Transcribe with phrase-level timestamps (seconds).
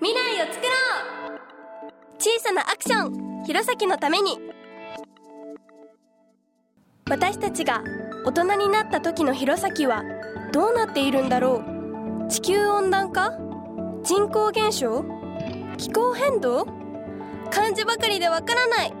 [0.00, 0.70] 未来を作ろ
[1.32, 1.92] う!
[2.18, 3.44] 小さなアクション!
[3.44, 4.38] 弘前のために!
[7.08, 7.82] 私たちが
[8.24, 10.02] 大人になった時の弘前は
[10.52, 11.62] どうなっているんだろ
[12.26, 12.28] う?
[12.30, 13.32] 地球温暖化?
[14.02, 15.04] 人口減少?
[15.78, 16.66] 気候変動?
[17.50, 18.92] 漢字ばかりでわからない!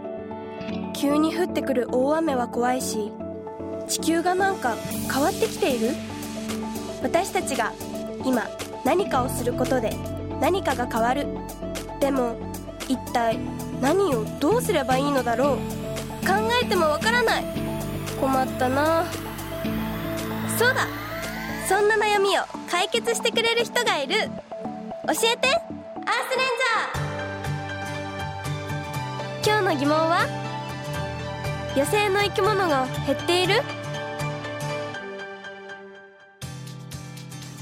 [0.94, 3.12] 急に降ってくる大雨は怖いし
[3.88, 4.74] 地球がなんか
[5.12, 5.90] 変わってきている?
[7.02, 7.72] 私たちが
[8.24, 8.46] 今
[8.84, 9.90] 何かをすることで
[10.40, 11.26] 何かが変わる。
[12.00, 12.36] でも
[12.88, 13.38] 一体
[13.80, 15.56] 何をどうすればいいのだろう。
[16.26, 17.44] 考えてもわからない。
[18.20, 19.04] 困ったな。
[20.58, 20.86] そうだ。
[21.68, 24.14] そんな悩みを解決してくれる人がいる。
[24.14, 25.48] 教えて。
[26.08, 29.58] アースレンジャー。
[29.58, 30.26] 今日の疑問は。
[31.76, 33.62] 野生の生き物が減っている。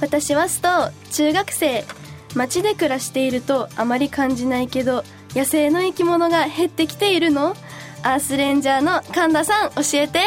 [0.01, 1.84] 私はスト中学生。
[2.34, 7.56] 街で暮らしているとあまり感じないけど野生の生き物が減ってきているの？
[8.03, 10.20] アースレンジャーの神田さん教えて。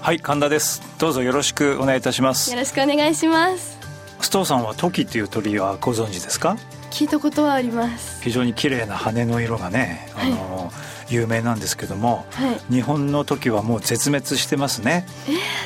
[0.00, 0.82] はい神田です。
[0.98, 2.50] どうぞよろしくお願いいたします。
[2.50, 3.78] よろしくお願いします。
[4.20, 6.56] ストーさんはトキっていう鳥はご存知ですか？
[6.90, 8.22] 聞いたことはあります。
[8.22, 10.72] 非常に綺麗な羽の色がね、あの、
[11.10, 12.72] 有名なんですけども、はい。
[12.72, 15.06] 日本のトキはもう絶滅してますね、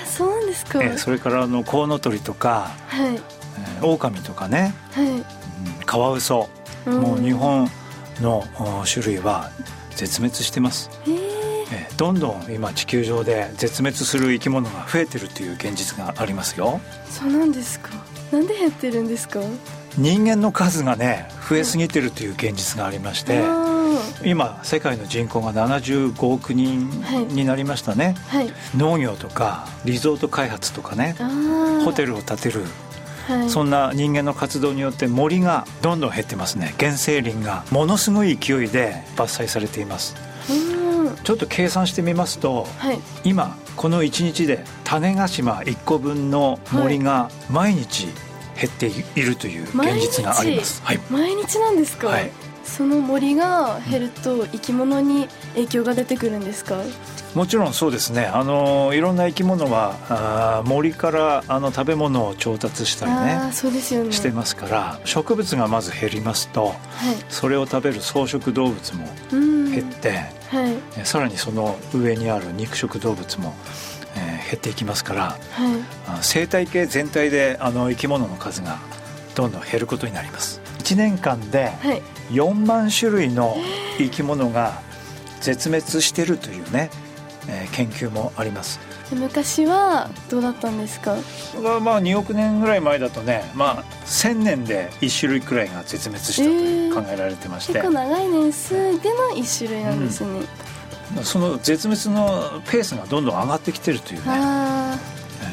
[0.07, 0.83] そうなんですか。
[0.83, 3.15] えそれからあのコウノトリとか、はい。
[3.15, 5.07] えー狼とかね、はい。
[5.07, 5.25] うん
[5.91, 6.49] カワウソ、
[6.87, 7.01] うん。
[7.01, 7.69] もう日本
[8.21, 9.51] のお種類は
[9.97, 11.15] 絶滅してます、えー、
[11.73, 16.81] えーどんどん今地球上で絶滅する生き物が増えてるという現実がありますよ。
[17.07, 17.91] そうなんですか。
[18.31, 19.41] なんで減ってるんですか？
[19.99, 26.89] 人間の数がね増えすぎてるという現実がありまして、あ今世界の人口が75億人
[27.31, 28.53] になりましたね、ーはい。
[28.77, 31.17] 農業とかリゾート開発とかね
[31.85, 32.63] ホテルを建てる
[33.31, 33.51] はい。
[33.51, 36.75] そんな人間の活動によって森がどんどん減ってますね。
[36.79, 40.17] 原生林がものすごい勢いで伐採されています。
[40.51, 41.17] うん。
[41.23, 42.99] ちょっと計算してみますとはい。
[43.25, 48.09] 今この1日で種子島1個分の森が毎日
[48.61, 50.83] 減っているという現実があります。
[50.85, 52.31] はい、毎日なんですか、はい、
[52.65, 56.77] その森が減ると生き物に影響が出てくるんですか？
[57.35, 58.25] もちろんそうですね。
[58.27, 64.13] あのいろんな生き物はあー森からあの食べ物を調達したりあねあそうですよね。
[64.13, 66.77] してますから植物がまず減りますとはい。
[67.29, 69.71] それを食べる草食動物もうん。
[69.71, 70.75] 減って、はい。
[70.99, 73.55] えさらにその上にある肉食動物も、
[74.17, 75.39] えー減っていきますからはい。
[76.09, 78.79] あ生態系全体であの生き物の数が
[79.37, 80.61] どんどん減ることになります
[80.95, 82.03] 1年間ではい。
[82.31, 83.57] 4万種類の
[83.99, 84.81] 生き物が
[85.41, 86.91] 絶滅してるというね、
[87.49, 88.79] えー研究もあります。
[89.11, 91.17] で昔はどうだったんですか？
[91.61, 100.41] まあまあ2億年ぐらい前だとねまあ1000年で1種類くらいが絶滅したというえー考えられてまして、結構長い年数での一種類なんですね、
[101.25, 104.97] その絶滅のペースがどんどん上がってきてるというね、あ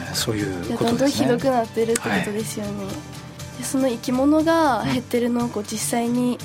[0.10, 2.94] えーそういあうじゃあどんどんことですねひどくなってるってことですよね、で
[3.64, 6.38] その生き物が減ってるのをこう実際に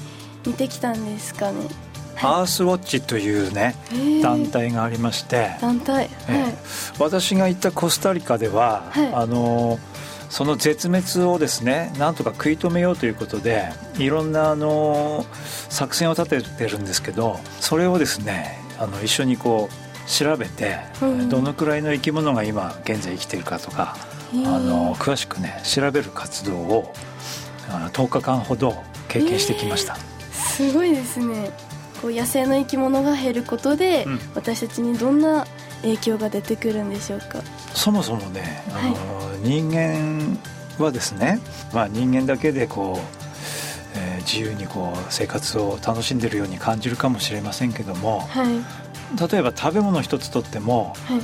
[0.46, 1.68] 見てきたんですかね。
[2.16, 3.74] アースウォッチというね
[4.22, 6.08] 団体がありまして、団体。
[6.28, 6.42] ええ。
[6.42, 6.54] はい。
[6.98, 9.14] 私が行ったコスタリカでは、はい。
[9.14, 9.78] あの
[10.30, 13.68] その絶滅をですねなんとか食い止めようということで
[13.98, 15.26] いろんなあの
[15.68, 21.28] 作戦を立ててるんですけどそれをですねあの一緒にこう調べて、うん。
[21.28, 23.96] どのくらいの生き物が今現在生きているかとか、
[24.46, 26.94] あの詳しくね調べる活動を
[27.70, 29.96] あの10日間ほど経験してきました。
[30.32, 31.50] すごいですね。
[32.00, 34.18] こう野生の生き物が減ることで、うん。
[34.34, 35.46] 私たちにどんな
[35.82, 37.42] 影響が出てくるんでしょうか。
[37.74, 40.38] そもそもね、あの人間
[40.78, 41.40] はですね、
[41.72, 49.30] まあ、人間だけでこう、えー自由にこう生活を楽しんでるように感じるかもしれませんけどもはい。
[49.30, 51.20] 例えば食べ物一つとってもはい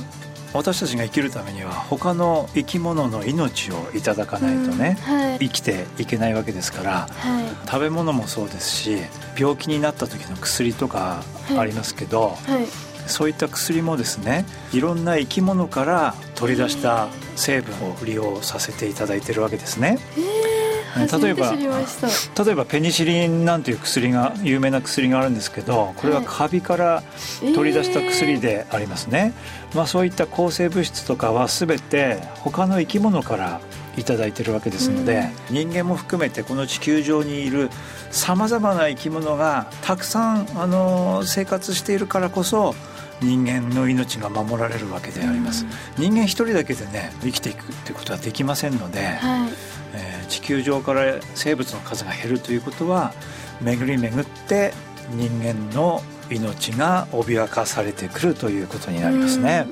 [0.53, 5.39] 私たちが生きるためには他の生き物の命をいただかないとね、うんはい。
[5.39, 7.45] 生きていけないわけですからはい。
[7.67, 8.97] 食べ物もそうですし
[9.37, 11.23] 病気になった時の薬とか
[11.57, 12.65] ありますけど、はい。
[13.07, 19.97] そういった薬もですねいろんな生き物から取り出した成分を利用させていただいてるわけですね。
[20.17, 20.48] えー、
[20.93, 22.43] 初めて知りました。
[22.43, 27.03] 例えばペニシリンなんていう薬が有名な薬があるんですけどこれはカビから
[27.41, 29.33] 取り出した薬でありますね、
[29.75, 33.61] まあ、そういった抗生物質とかは全て他の生き物から
[33.97, 37.69] いただいてるわけですので、人間も含めてこの地球上にいる
[38.11, 42.75] さまざまな生き物がたくさんあの生活しているからこそ
[43.21, 45.65] 人間の命が守られるわけであります、
[45.97, 49.49] 人間一人だけでね生きていくっていうことはできませんので、はい。
[49.93, 53.13] えー地球上から生物の数が減るということは
[53.61, 54.73] 巡り巡って
[55.11, 59.67] 人間の命が脅かされてくるということになりますね。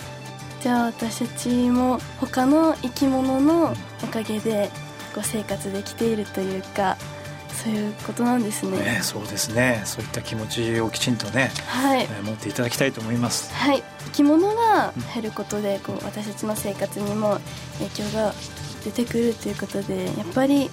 [0.62, 4.72] じゃあ私たちも他の生き物のおかげで
[5.14, 6.98] こう生活できているというか
[7.68, 8.78] そういうことなんですね。
[8.78, 9.82] ねそうですね。
[9.86, 12.04] そういった気持ちをきちんとね、はい。
[12.04, 13.54] えー持っていただきたいと思います。
[13.54, 13.84] はい。
[14.06, 17.40] 生き物が減ることでこう私たちの生活にも
[17.80, 18.34] 影響が
[18.86, 20.70] 出てくるということでやっぱり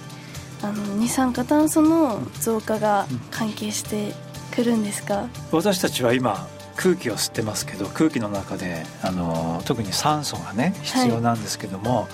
[0.61, 4.13] あの二酸化炭素の増加が関係して
[4.55, 12.07] くるんですか、私たちは今空気を吸ってますけど空気の中であの特に酸素がね必要なんですけども、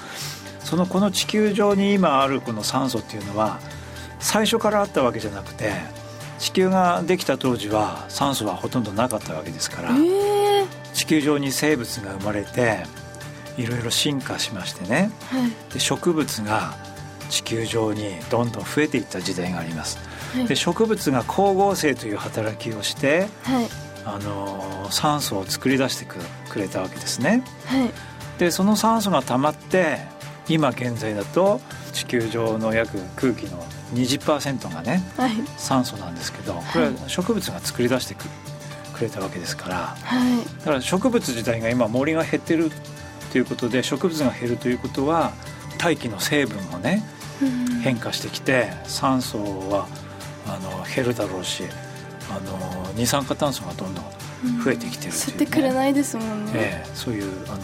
[0.59, 3.59] そのこの地球上に今あるこの酸素っていうのは
[4.21, 5.73] 最初からあったわけじゃなくて
[6.39, 12.83] 地球ができた当時は酸素はほとんどなかったわけですからええ地球上に生物が生まれて
[13.57, 15.11] いろいろ進化しましてね。
[15.29, 15.73] はい。
[15.73, 16.73] で植物が
[17.29, 19.97] 地球上にどんどん増えていった時代があります。
[20.35, 20.47] はい。
[20.47, 23.67] で植物が光合成という働きをしてはい。
[24.03, 26.17] あの酸素を作り出してく
[26.49, 27.43] くれたわけですね。
[27.65, 27.89] はい。
[28.39, 29.99] でその酸素が溜まって
[30.49, 31.61] 今現在だと
[31.93, 35.31] 地球上の約空気の20%がねはい。
[35.57, 38.25] 酸素なんですけどこれは植物が作り出してく
[38.93, 39.75] くれたわけですから。
[40.03, 40.59] はい。
[40.59, 42.71] だから植物自体が今森が減ってる
[43.31, 45.31] ということで植物が減るということは
[45.77, 47.03] 大気の成分もね
[47.41, 47.81] うん。
[47.81, 49.39] 変化してきて酸素
[49.69, 49.87] は
[50.47, 51.63] あの減るだろうし
[52.29, 55.33] あの二酸化炭素がどんどん増えてきてるいう、ね。
[55.37, 57.59] てくれないですもんね、ええそういうあの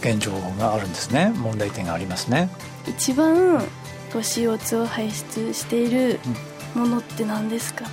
[0.00, 1.30] 現状があるんですね。
[1.36, 2.48] 問題点がありますね。
[2.86, 3.62] 一番
[4.12, 6.20] こう CO2 を排出している
[6.74, 7.84] ものって何ですか、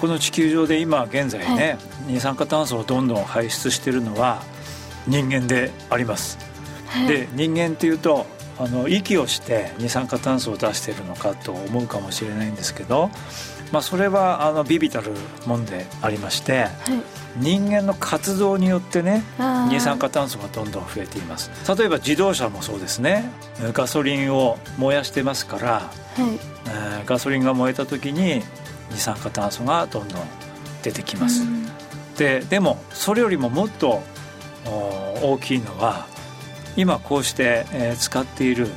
[0.00, 4.42] この地球上で今現在ね、二酸化炭素をどんどん排出しているのは
[5.06, 6.38] 人間であります、
[6.86, 8.26] はい、で人間っていうと
[8.58, 13.10] あの息をして二酸化炭素を出しているのかと思うかもしれないんですけど、
[13.72, 15.12] まあ、それはあのビビたる
[15.46, 16.70] もんでありましてはい。
[17.38, 19.22] 人間の活動によってね
[19.68, 21.50] 二酸化炭素がどんどん増えています。
[21.76, 23.30] 例えば自動車もそうですね。
[23.74, 26.22] ガソリンを燃やしてますから、はい。
[26.66, 28.42] えーガソリンが燃えた時に
[28.90, 30.22] 二酸化炭素がどんどん
[30.82, 31.66] 出てきます、うん。
[32.16, 34.02] ででもそれよりももっと
[34.64, 36.06] お大きいのは
[36.76, 38.68] 今こうして、えー使っている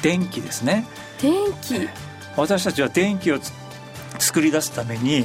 [0.00, 0.86] 電気ですね。
[1.20, 1.86] 電気。
[2.36, 3.52] 私たちは電気をつ
[4.18, 5.24] 作り出すために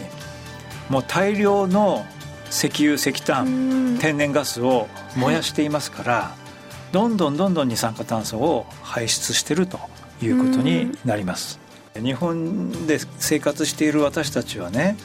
[0.90, 2.06] もう大量の
[2.50, 3.50] 石油石炭、う
[3.96, 3.98] ん。
[4.00, 6.36] 天然ガスを燃やしていますから、
[6.92, 9.80] どんどんどんどん二酸化炭素を排出してると
[10.22, 11.60] いうことになります、
[11.96, 14.98] 日本で生活している私たちはね、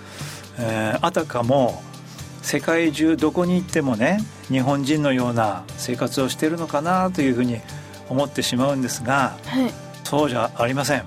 [0.58, 1.82] えーあたかも
[2.42, 7.58] 世界中どこに行ってもね日本人のような生活をしているのかなというふうに
[8.08, 9.72] 思ってしまうんですがはい。
[10.04, 11.04] そうじゃありません。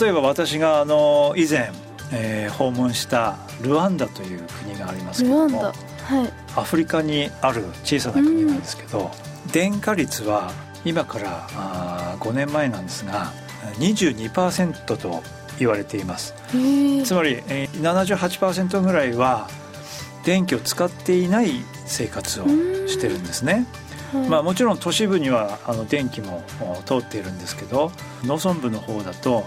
[0.00, 1.70] 例えば私があの以前、
[2.12, 6.32] えー訪問したルワンダという国がありますけどもはい。
[6.56, 9.10] アフリカにある小さな国なんですけど、
[9.52, 10.52] 電化率は
[10.84, 13.32] 今からあー5年前なんですが
[13.78, 15.22] 22%と
[15.58, 16.34] 言われています。
[17.04, 19.48] つまり、えー78%ぐらいは
[20.24, 21.50] 電気を使っていない
[21.86, 22.46] 生活を
[22.86, 23.66] してるんですね、
[24.12, 24.28] はい。
[24.28, 27.92] まあ、もちろん都市部にはあの電気もお通っているんですけど
[28.24, 29.44] 農村部の方だと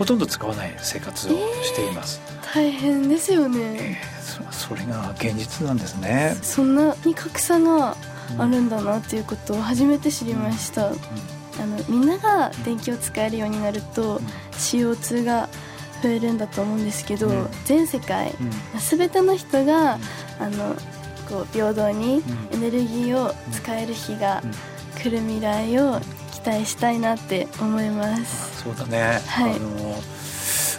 [0.00, 1.30] ほとんど使わない生活を
[1.62, 2.22] しています、
[2.54, 6.38] 大変ですよえねーそそれが現実なんですね。
[6.40, 7.94] そんなに格差が
[8.38, 10.96] あるんだなっていうことを初めて知りました、あの
[11.90, 14.20] みんなが電気を使えるようになると
[14.52, 15.50] CO2 が
[16.02, 17.48] 増えるんだと思うんですけど、うん。
[17.66, 18.50] 全世界うん。
[18.80, 19.98] 全ての人が、
[20.38, 20.74] あの
[21.28, 22.20] こう平等に
[22.52, 24.42] うエネルギーを使える日が
[24.96, 26.00] 来る未来を
[26.32, 28.62] 期待したいなって思います。
[28.62, 29.54] そうだね、はい。
[29.54, 30.02] あの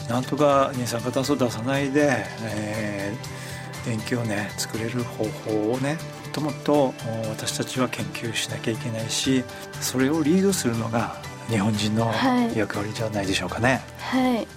[0.09, 3.41] なんとか二酸化炭素を出さないで、えー
[3.85, 6.93] 電気をね作れる方法をねもっともっとお
[7.29, 9.43] 私たちは研究しなきゃいけないし
[9.79, 11.15] それをリードするのが
[11.47, 12.55] 日本人のはい。
[12.57, 13.81] 役割じゃないでしょうかね。
[13.97, 14.47] はい、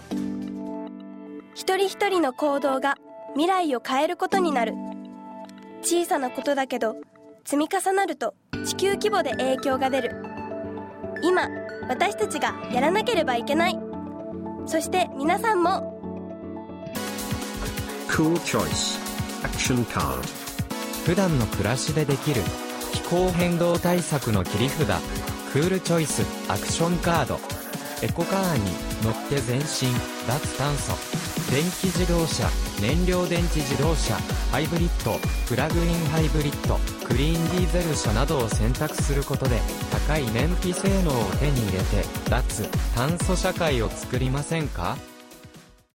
[1.55, 2.97] 一人一人の行動が
[3.33, 4.75] 未来を変えることになる。
[5.83, 6.97] 小さなことだけど
[7.45, 8.35] 積み重なると
[8.65, 10.34] 地球規模で影響が出る
[11.23, 11.49] 今
[11.89, 13.79] 私たちがやらなければいけない。
[14.67, 15.93] そして皆さんも。
[18.09, 18.99] Cool choice.
[19.43, 20.21] Action card.
[21.05, 22.41] 普段の暮らしでできる
[22.93, 24.89] 気候変動対策の切り札。
[25.53, 27.39] クールチョイスアクションカード
[28.03, 28.71] エコカーに
[29.03, 29.93] 乗って全身
[30.27, 30.93] 脱炭素。
[31.51, 32.49] 電気自動車。
[32.81, 34.15] 燃料電池自動車。
[34.51, 35.19] ハイブリッド。
[35.49, 36.79] プラグインハイブリッド。
[37.07, 39.61] クリーンディーゼル車などを選択することで
[40.07, 44.97] 高い燃費性能を手に入れて脱炭素社会を作りませんか？